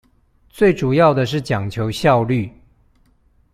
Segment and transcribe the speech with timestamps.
[0.49, 2.51] 最主要的是講求效率